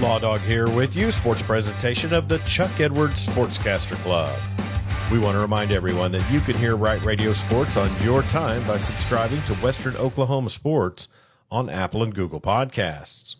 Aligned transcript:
Law 0.00 0.20
Dog 0.20 0.40
here 0.42 0.68
with 0.70 0.94
you, 0.94 1.10
sports 1.10 1.42
presentation 1.42 2.14
of 2.14 2.28
the 2.28 2.38
Chuck 2.38 2.78
Edwards 2.78 3.26
Sportscaster 3.26 3.96
Club. 3.96 4.38
We 5.10 5.18
want 5.18 5.34
to 5.34 5.40
remind 5.40 5.72
everyone 5.72 6.12
that 6.12 6.30
you 6.30 6.38
can 6.40 6.54
hear 6.56 6.76
Right 6.76 7.02
Radio 7.04 7.32
Sports 7.32 7.76
on 7.76 7.90
your 8.00 8.22
time 8.24 8.64
by 8.64 8.76
subscribing 8.76 9.42
to 9.42 9.54
Western 9.54 9.96
Oklahoma 9.96 10.50
Sports 10.50 11.08
on 11.50 11.68
Apple 11.68 12.04
and 12.04 12.14
Google 12.14 12.40
Podcasts. 12.40 13.36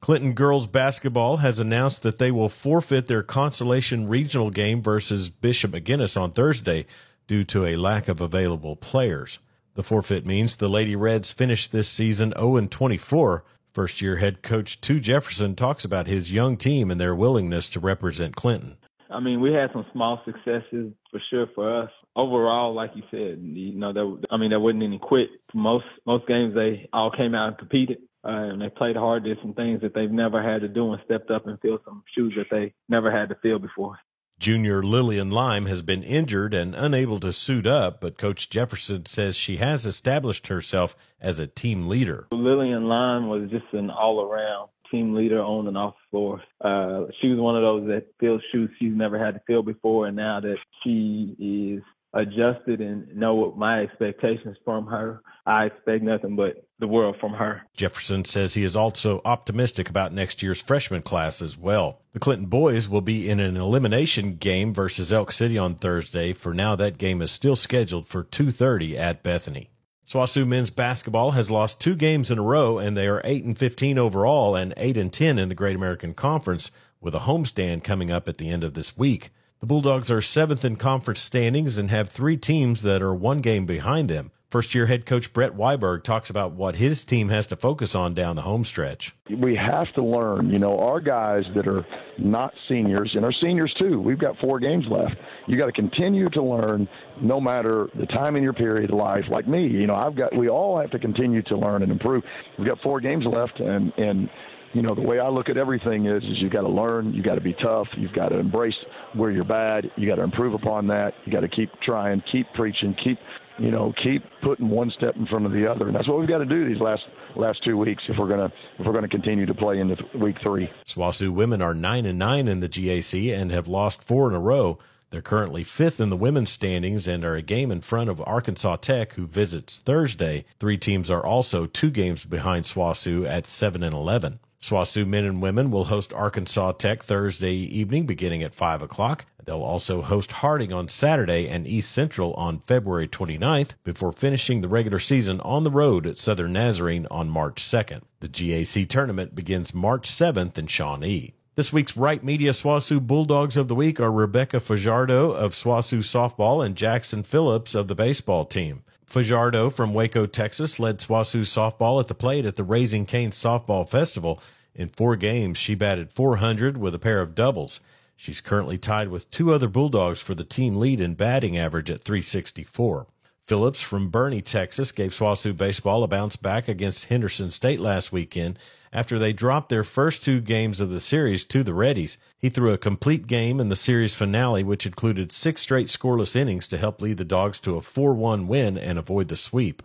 Clinton 0.00 0.32
girls 0.32 0.66
basketball 0.66 1.38
has 1.38 1.58
announced 1.58 2.02
that 2.02 2.18
they 2.18 2.30
will 2.30 2.48
forfeit 2.48 3.06
their 3.06 3.22
consolation 3.22 4.08
regional 4.08 4.50
game 4.50 4.80
versus 4.80 5.28
Bishop 5.28 5.72
McGuinness 5.72 6.18
on 6.18 6.30
Thursday 6.30 6.86
due 7.26 7.44
to 7.44 7.66
a 7.66 7.76
lack 7.76 8.08
of 8.08 8.20
available 8.20 8.76
players. 8.76 9.38
The 9.74 9.82
forfeit 9.82 10.24
means 10.24 10.56
the 10.56 10.70
Lady 10.70 10.96
Reds 10.96 11.32
finished 11.32 11.70
this 11.70 11.88
season 11.88 12.32
0 12.38 12.66
24 12.66 13.44
First 13.72 14.02
year 14.02 14.16
head 14.16 14.42
coach 14.42 14.82
Tu 14.82 15.00
Jefferson 15.00 15.56
talks 15.56 15.82
about 15.82 16.06
his 16.06 16.30
young 16.30 16.58
team 16.58 16.90
and 16.90 17.00
their 17.00 17.14
willingness 17.14 17.70
to 17.70 17.80
represent 17.80 18.36
Clinton. 18.36 18.76
I 19.10 19.18
mean, 19.20 19.40
we 19.40 19.52
had 19.52 19.70
some 19.72 19.86
small 19.92 20.20
successes 20.26 20.92
for 21.10 21.20
sure 21.30 21.46
for 21.54 21.82
us. 21.82 21.90
Overall, 22.14 22.74
like 22.74 22.90
you 22.94 23.02
said, 23.10 23.40
you 23.42 23.74
know, 23.74 23.94
there, 23.94 24.10
I 24.30 24.36
mean, 24.36 24.50
there 24.50 24.60
wasn't 24.60 24.82
any 24.82 24.98
quit. 24.98 25.30
Most 25.54 25.86
most 26.06 26.28
games 26.28 26.54
they 26.54 26.88
all 26.92 27.10
came 27.10 27.34
out 27.34 27.48
and 27.48 27.58
competed, 27.58 27.98
uh, 28.22 28.52
and 28.52 28.60
they 28.60 28.68
played 28.68 28.96
hard. 28.96 29.24
Did 29.24 29.38
some 29.40 29.54
things 29.54 29.80
that 29.80 29.94
they've 29.94 30.10
never 30.10 30.42
had 30.42 30.60
to 30.60 30.68
do, 30.68 30.92
and 30.92 31.00
stepped 31.06 31.30
up 31.30 31.46
and 31.46 31.58
filled 31.60 31.80
some 31.86 32.02
shoes 32.14 32.34
that 32.36 32.54
they 32.54 32.74
never 32.90 33.10
had 33.10 33.30
to 33.30 33.36
fill 33.42 33.58
before. 33.58 33.98
Junior 34.42 34.82
Lillian 34.82 35.30
Lime 35.30 35.66
has 35.66 35.82
been 35.82 36.02
injured 36.02 36.52
and 36.52 36.74
unable 36.74 37.20
to 37.20 37.32
suit 37.32 37.64
up, 37.64 38.00
but 38.00 38.18
Coach 38.18 38.50
Jefferson 38.50 39.06
says 39.06 39.36
she 39.36 39.58
has 39.58 39.86
established 39.86 40.48
herself 40.48 40.96
as 41.20 41.38
a 41.38 41.46
team 41.46 41.86
leader. 41.86 42.26
Lillian 42.32 42.88
Lime 42.88 43.28
was 43.28 43.48
just 43.50 43.72
an 43.72 43.88
all 43.88 44.20
around 44.20 44.68
team 44.90 45.14
leader 45.14 45.40
on 45.40 45.68
and 45.68 45.78
off 45.78 45.94
the 45.94 46.10
floor. 46.10 46.42
Uh, 46.60 47.04
she 47.20 47.28
was 47.28 47.38
one 47.38 47.54
of 47.54 47.62
those 47.62 47.86
that 47.86 48.08
fills 48.18 48.42
shoes 48.50 48.68
she's 48.80 48.92
never 48.92 49.16
had 49.16 49.34
to 49.34 49.40
fill 49.46 49.62
before, 49.62 50.08
and 50.08 50.16
now 50.16 50.40
that 50.40 50.56
she 50.82 51.36
is 51.38 51.84
adjusted 52.14 52.80
and 52.80 53.14
know 53.16 53.34
what 53.34 53.56
my 53.56 53.80
expectations 53.80 54.56
from 54.64 54.86
her. 54.86 55.22
I 55.46 55.66
expect 55.66 56.04
nothing 56.04 56.36
but 56.36 56.68
the 56.78 56.86
world 56.86 57.16
from 57.20 57.32
her. 57.32 57.62
Jefferson 57.74 58.24
says 58.24 58.54
he 58.54 58.64
is 58.64 58.76
also 58.76 59.20
optimistic 59.24 59.88
about 59.88 60.12
next 60.12 60.42
year's 60.42 60.62
freshman 60.62 61.02
class 61.02 61.42
as 61.42 61.56
well. 61.56 62.02
The 62.12 62.20
Clinton 62.20 62.46
boys 62.46 62.88
will 62.88 63.00
be 63.00 63.28
in 63.28 63.40
an 63.40 63.56
elimination 63.56 64.36
game 64.36 64.72
versus 64.72 65.12
Elk 65.12 65.32
City 65.32 65.58
on 65.58 65.74
Thursday. 65.74 66.32
For 66.32 66.54
now, 66.54 66.76
that 66.76 66.98
game 66.98 67.22
is 67.22 67.32
still 67.32 67.56
scheduled 67.56 68.06
for 68.06 68.22
2:30 68.22 68.96
at 68.96 69.22
Bethany. 69.22 69.70
SWOSU 70.06 70.46
men's 70.46 70.70
basketball 70.70 71.30
has 71.30 71.50
lost 71.50 71.80
two 71.80 71.94
games 71.94 72.30
in 72.30 72.38
a 72.38 72.42
row 72.42 72.76
and 72.78 72.96
they 72.96 73.06
are 73.06 73.22
8 73.24 73.44
and 73.44 73.58
15 73.58 73.98
overall 73.98 74.54
and 74.56 74.74
8 74.76 74.96
and 74.96 75.12
10 75.12 75.38
in 75.38 75.48
the 75.48 75.54
Great 75.54 75.76
American 75.76 76.12
Conference 76.12 76.70
with 77.00 77.14
a 77.14 77.20
homestand 77.20 77.82
coming 77.82 78.10
up 78.10 78.28
at 78.28 78.36
the 78.36 78.50
end 78.50 78.62
of 78.64 78.74
this 78.74 78.96
week. 78.96 79.30
The 79.62 79.66
Bulldogs 79.66 80.10
are 80.10 80.20
seventh 80.20 80.64
in 80.64 80.74
conference 80.74 81.20
standings 81.20 81.78
and 81.78 81.88
have 81.88 82.08
three 82.08 82.36
teams 82.36 82.82
that 82.82 83.00
are 83.00 83.14
one 83.14 83.40
game 83.40 83.64
behind 83.64 84.10
them. 84.10 84.32
First 84.50 84.74
year 84.74 84.86
head 84.86 85.06
coach 85.06 85.32
Brett 85.32 85.52
Weiberg 85.52 86.02
talks 86.02 86.28
about 86.28 86.50
what 86.50 86.74
his 86.74 87.04
team 87.04 87.28
has 87.28 87.46
to 87.46 87.54
focus 87.54 87.94
on 87.94 88.12
down 88.12 88.34
the 88.34 88.42
home 88.42 88.64
stretch. 88.64 89.14
We 89.30 89.54
have 89.54 89.86
to 89.94 90.02
learn, 90.02 90.50
you 90.50 90.58
know, 90.58 90.80
our 90.80 91.00
guys 91.00 91.44
that 91.54 91.68
are 91.68 91.86
not 92.18 92.52
seniors 92.68 93.12
and 93.14 93.24
our 93.24 93.32
seniors 93.40 93.72
too. 93.78 94.00
We've 94.00 94.18
got 94.18 94.36
four 94.40 94.58
games 94.58 94.84
left. 94.90 95.14
You 95.46 95.56
got 95.56 95.66
to 95.66 95.72
continue 95.72 96.28
to 96.30 96.42
learn 96.42 96.88
no 97.20 97.40
matter 97.40 97.86
the 97.94 98.06
time 98.06 98.34
in 98.34 98.42
your 98.42 98.54
period 98.54 98.90
of 98.90 98.96
life. 98.96 99.26
Like 99.30 99.46
me, 99.46 99.68
you 99.68 99.86
know, 99.86 99.94
I've 99.94 100.16
got 100.16 100.36
we 100.36 100.48
all 100.48 100.80
have 100.80 100.90
to 100.90 100.98
continue 100.98 101.40
to 101.42 101.56
learn 101.56 101.84
and 101.84 101.92
improve. 101.92 102.24
We've 102.58 102.66
got 102.66 102.80
four 102.82 103.00
games 103.00 103.24
left 103.24 103.60
and 103.60 103.92
and 103.96 104.28
you 104.72 104.82
know, 104.82 104.94
the 104.94 105.02
way 105.02 105.18
I 105.18 105.28
look 105.28 105.48
at 105.48 105.56
everything 105.56 106.06
is, 106.06 106.22
is 106.22 106.38
you've 106.40 106.52
got 106.52 106.62
to 106.62 106.68
learn, 106.68 107.12
you've 107.12 107.24
got 107.24 107.34
to 107.34 107.40
be 107.40 107.54
tough, 107.54 107.86
you've 107.96 108.12
got 108.12 108.28
to 108.28 108.38
embrace 108.38 108.74
where 109.14 109.30
you're 109.30 109.44
bad, 109.44 109.90
you 109.96 110.08
got 110.08 110.16
to 110.16 110.22
improve 110.22 110.54
upon 110.54 110.86
that, 110.88 111.14
you 111.24 111.32
got 111.32 111.40
to 111.40 111.48
keep 111.48 111.70
trying, 111.82 112.22
keep 112.32 112.46
preaching, 112.54 112.96
keep, 113.02 113.18
you 113.58 113.70
know, 113.70 113.92
keep 114.02 114.22
putting 114.42 114.68
one 114.68 114.90
step 114.96 115.14
in 115.16 115.26
front 115.26 115.44
of 115.44 115.52
the 115.52 115.70
other, 115.70 115.86
and 115.86 115.94
that's 115.94 116.08
what 116.08 116.18
we've 116.18 116.28
got 116.28 116.38
to 116.38 116.46
do 116.46 116.66
these 116.66 116.80
last 116.80 117.02
last 117.34 117.64
two 117.64 117.78
weeks 117.78 118.02
if 118.08 118.18
we're 118.18 118.28
gonna 118.28 118.52
if 118.78 118.86
we're 118.86 118.92
gonna 118.92 119.08
continue 119.08 119.46
to 119.46 119.54
play 119.54 119.80
into 119.80 119.96
week 120.18 120.36
three. 120.42 120.70
SWOSU 120.86 121.30
women 121.30 121.62
are 121.62 121.74
nine 121.74 122.04
and 122.04 122.18
nine 122.18 122.46
in 122.46 122.60
the 122.60 122.68
GAC 122.68 123.34
and 123.34 123.50
have 123.50 123.66
lost 123.66 124.02
four 124.02 124.28
in 124.28 124.34
a 124.34 124.40
row. 124.40 124.78
They're 125.10 125.22
currently 125.22 125.62
fifth 125.62 126.00
in 126.00 126.08
the 126.08 126.16
women's 126.16 126.50
standings 126.50 127.06
and 127.06 127.22
are 127.22 127.36
a 127.36 127.42
game 127.42 127.70
in 127.70 127.82
front 127.82 128.08
of 128.08 128.22
Arkansas 128.22 128.76
Tech, 128.76 129.12
who 129.12 129.26
visits 129.26 129.78
Thursday. 129.78 130.46
Three 130.58 130.78
teams 130.78 131.10
are 131.10 131.24
also 131.24 131.66
two 131.66 131.90
games 131.90 132.24
behind 132.24 132.64
SWOSU 132.64 133.28
at 133.28 133.46
seven 133.46 133.82
and 133.82 133.94
eleven. 133.94 134.40
SWOSU 134.62 135.04
men 135.04 135.24
and 135.24 135.42
women 135.42 135.72
will 135.72 135.86
host 135.86 136.12
Arkansas 136.12 136.72
Tech 136.72 137.02
Thursday 137.02 137.52
evening 137.52 138.06
beginning 138.06 138.44
at 138.44 138.54
5 138.54 138.80
o'clock. 138.80 139.26
They'll 139.44 139.60
also 139.60 140.02
host 140.02 140.30
Harding 140.30 140.72
on 140.72 140.86
Saturday 140.86 141.48
and 141.48 141.66
East 141.66 141.90
Central 141.90 142.32
on 142.34 142.60
February 142.60 143.08
29th 143.08 143.74
before 143.82 144.12
finishing 144.12 144.60
the 144.60 144.68
regular 144.68 145.00
season 145.00 145.40
on 145.40 145.64
the 145.64 145.70
road 145.72 146.06
at 146.06 146.16
Southern 146.16 146.52
Nazarene 146.52 147.08
on 147.10 147.28
March 147.28 147.60
2nd. 147.60 148.02
The 148.20 148.28
GAC 148.28 148.88
tournament 148.88 149.34
begins 149.34 149.74
March 149.74 150.08
7th 150.08 150.56
in 150.56 150.68
Shawnee. 150.68 151.34
This 151.56 151.72
week's 151.72 151.96
Right 151.96 152.22
Media 152.22 152.52
SWOSU 152.52 153.04
Bulldogs 153.04 153.56
of 153.56 153.66
the 153.66 153.74
Week 153.74 153.98
are 153.98 154.12
Rebecca 154.12 154.60
Fajardo 154.60 155.32
of 155.32 155.54
SWOSU 155.54 155.98
Softball 155.98 156.64
and 156.64 156.76
Jackson 156.76 157.24
Phillips 157.24 157.74
of 157.74 157.88
the 157.88 157.96
baseball 157.96 158.44
team. 158.44 158.84
Fajardo 159.12 159.68
from 159.68 159.92
Waco, 159.92 160.24
Texas, 160.24 160.80
led 160.80 160.96
SWOSU 160.96 161.42
softball 161.42 162.00
at 162.00 162.08
the 162.08 162.14
plate 162.14 162.46
at 162.46 162.56
the 162.56 162.64
Raising 162.64 163.04
Cane's 163.04 163.36
Softball 163.36 163.86
Festival. 163.86 164.40
In 164.74 164.88
four 164.88 165.16
games, 165.16 165.58
she 165.58 165.74
batted 165.74 166.10
400 166.10 166.78
with 166.78 166.94
a 166.94 166.98
pair 166.98 167.20
of 167.20 167.34
doubles. 167.34 167.80
She's 168.16 168.40
currently 168.40 168.78
tied 168.78 169.08
with 169.08 169.30
two 169.30 169.52
other 169.52 169.68
Bulldogs 169.68 170.22
for 170.22 170.34
the 170.34 170.44
team 170.44 170.76
lead 170.76 170.98
in 170.98 171.12
batting 171.12 171.58
average 171.58 171.90
at 171.90 172.00
364. 172.00 173.06
Phillips 173.52 173.82
from 173.82 174.10
Boerne, 174.10 174.42
Texas, 174.42 174.92
gave 174.92 175.10
SWOSU 175.10 175.54
baseball 175.54 176.02
a 176.02 176.08
bounce 176.08 176.36
back 176.36 176.68
against 176.68 177.04
Henderson 177.04 177.50
State 177.50 177.80
last 177.80 178.10
weekend 178.10 178.58
after 178.94 179.18
they 179.18 179.34
dropped 179.34 179.68
their 179.68 179.84
first 179.84 180.24
two 180.24 180.40
games 180.40 180.80
of 180.80 180.88
the 180.88 181.02
series 181.02 181.44
to 181.44 181.62
the 181.62 181.72
Reddies. 181.72 182.16
He 182.38 182.48
threw 182.48 182.72
a 182.72 182.78
complete 182.78 183.26
game 183.26 183.60
in 183.60 183.68
the 183.68 183.76
series 183.76 184.14
finale, 184.14 184.64
which 184.64 184.86
included 184.86 185.32
six 185.32 185.60
straight 185.60 185.88
scoreless 185.88 186.34
innings 186.34 186.66
to 186.68 186.78
help 186.78 187.02
lead 187.02 187.18
the 187.18 187.26
Dogs 187.26 187.60
to 187.60 187.76
a 187.76 187.82
4 187.82 188.14
1 188.14 188.48
win 188.48 188.78
and 188.78 188.98
avoid 188.98 189.28
the 189.28 189.36
sweep. 189.36 189.82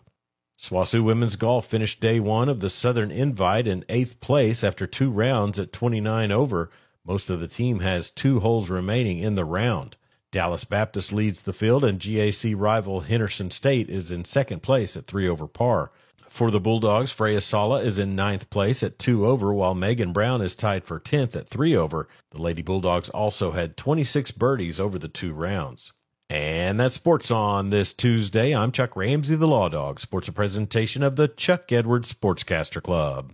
SWOSU 0.57 1.03
women's 1.03 1.35
golf 1.35 1.65
finished 1.65 1.99
day 1.99 2.21
one 2.21 2.47
of 2.47 2.61
the 2.61 2.69
Southern 2.69 3.11
Invite 3.11 3.67
in 3.67 3.83
eighth 3.89 4.21
place 4.21 4.63
after 4.63 4.87
two 4.87 5.11
rounds 5.11 5.59
at 5.59 5.73
29 5.73 6.31
over. 6.31 6.69
Most 7.05 7.29
of 7.29 7.41
the 7.41 7.49
team 7.49 7.81
has 7.81 8.11
two 8.11 8.39
holes 8.39 8.69
remaining 8.69 9.19
in 9.19 9.35
the 9.35 9.43
round. 9.43 9.97
Dallas 10.31 10.65
Baptist 10.65 11.13
leads 11.13 11.41
the 11.41 11.53
field, 11.53 11.83
and 11.83 11.99
GAC 11.99 12.53
rival 12.57 13.01
Henderson 13.01 13.49
State 13.49 13.89
is 13.89 14.11
in 14.11 14.25
second 14.25 14.61
place 14.61 14.97
at 14.97 15.07
three 15.07 15.27
over 15.27 15.47
par. 15.47 15.91
For 16.29 16.51
the 16.51 16.59
Bulldogs, 16.59 17.11
Freya 17.11 17.39
Sala 17.39 17.81
is 17.81 17.97
in 17.97 18.15
ninth 18.15 18.49
place 18.49 18.83
at 18.83 18.99
two 18.99 19.25
over, 19.25 19.53
while 19.53 19.73
Megan 19.73 20.11
Brown 20.11 20.41
is 20.41 20.55
tied 20.55 20.83
for 20.83 20.99
10th 20.99 21.35
at 21.35 21.47
three 21.47 21.75
over. 21.75 22.07
The 22.31 22.41
Lady 22.41 22.61
Bulldogs 22.61 23.09
also 23.09 23.51
had 23.51 23.77
26 23.77 24.31
birdies 24.31 24.79
over 24.79 24.99
the 24.99 25.07
two 25.07 25.33
rounds. 25.33 25.93
And 26.29 26.77
that's 26.77 26.95
sports 26.95 27.31
on 27.31 27.69
this 27.69 27.93
Tuesday. 27.93 28.53
I'm 28.53 28.73
Chuck 28.73 28.97
Ramsey, 28.97 29.35
the 29.35 29.47
Law 29.47 29.69
Dog. 29.69 30.01
Sports 30.01 30.27
a 30.27 30.33
presentation 30.33 31.01
of 31.01 31.15
the 31.15 31.29
Chuck 31.29 31.71
Edwards 31.71 32.13
Sportscaster 32.13 32.83
Club. 32.83 33.33